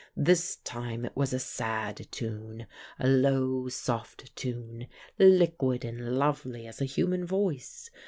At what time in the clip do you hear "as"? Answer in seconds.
6.65-6.81